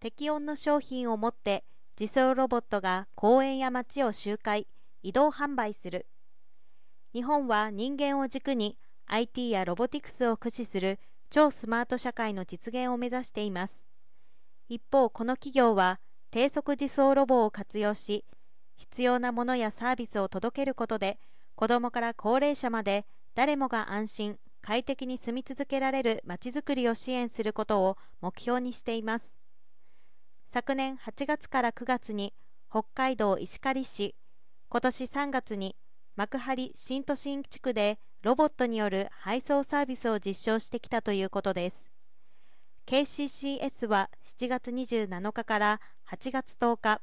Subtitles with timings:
[0.00, 1.62] 適温の商品を持って
[2.00, 4.66] 自走ロボットが公園や街を周回
[5.02, 6.06] 移動販売する。
[7.12, 13.82] 日本は人間を軸に IT やロボティクスを駆使する超スマート社会の実現を目指しています。
[14.70, 18.24] 一方この企業は低速自走ロボを活用し
[18.76, 21.18] 必要なものやサービスを届けることで
[21.56, 23.04] 子どもから高齢者まで
[23.34, 29.39] 誰もが安心快適に住み続けられるまちづくりを支援することを目標にしています。
[30.52, 32.34] 昨年8月から9月に
[32.68, 34.16] 北海道石狩市
[34.68, 35.76] 今年3月に
[36.16, 41.88] 幕張新都心地区でロボットによる配送サービスを実証してきたということです。
[42.84, 47.00] KCCS は7月27日から8月10日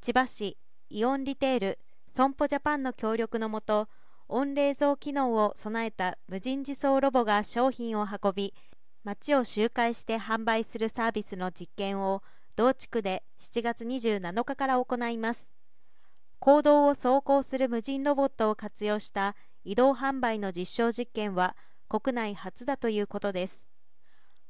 [0.00, 0.58] 千葉市
[0.90, 1.78] イオンリテール
[2.12, 3.88] 損保ジャパンの協力のもと
[4.26, 8.54] 温冷蔵機能を備えた無人自走ロボが商品を運び
[9.04, 12.24] 街を周回して販売するサービスの実験を
[12.56, 15.50] 同地区で7月27日から行います。
[16.38, 21.56] 公道を走行する無人ロボットを活用した移動販売の実証実験は
[21.88, 23.64] 国内初だということです。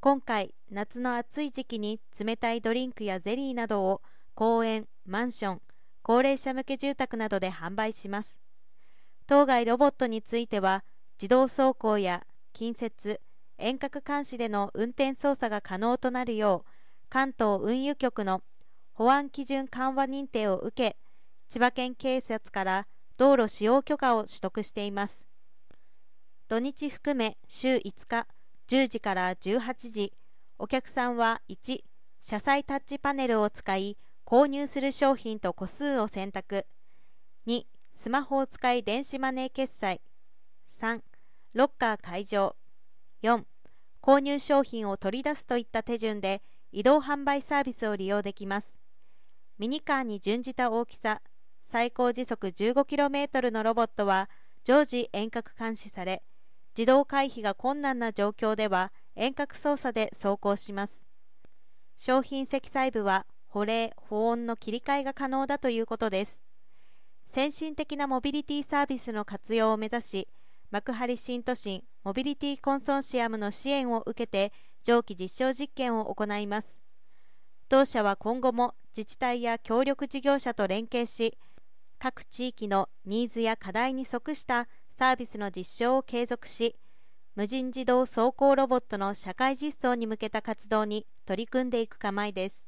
[0.00, 4.02] 今回夏の暑い時期に冷たいドリンクやゼリーなどを
[4.34, 5.62] 公園マンション
[6.02, 8.38] 高齢者向け住宅などで販売します。
[9.26, 10.84] 当該ロボットについては
[11.20, 13.20] 自動走行や近接
[13.58, 16.70] 遠隔監視での運転操作が可能となるよう
[17.10, 18.42] 関東運輸局の
[18.92, 20.96] 保安基準緩和認定を受け
[21.48, 25.24] 千葉県警察から道路使用許可を取得しています。
[26.48, 28.26] 土日含め週5日
[28.68, 30.12] 10時から18時
[30.58, 31.82] お客さんは1
[32.20, 36.66] 車載タッチパネルを使い購入する商品と個数を選択。
[37.46, 40.00] 2スマホを使い電子マネー決済。
[40.80, 41.00] 3
[41.54, 42.54] ロッカー解錠
[43.22, 43.42] 4
[44.02, 48.76] 購入商品を取り出すといった手順で移動販売サービスを利用できます。
[49.58, 51.20] ミニカーに準じた大きさ
[51.70, 54.30] 最高時速 15km のロボットは
[54.64, 56.22] 常時遠隔監視され
[56.76, 61.04] 自動回避が困難な状況では遠隔操作で走行します。
[61.96, 66.38] 商品積載部は保冷保温の切り替えが可能だということです。
[67.28, 70.28] 先進的なモビリティサービスの活用を目指し
[70.70, 74.52] 幕張新都心モビリティコンソーシアムの支援を受けて
[74.84, 76.78] 上記実証実験を行います。
[77.70, 81.38] 同社は今後も自治体や協力事業者と連携し
[81.98, 86.76] 各地域のニーズや課題に即したサービスの実証を継続し
[87.34, 92.67] 無人自動走行ロボットの社会実装に向けた活動に取り組んでいく構えです。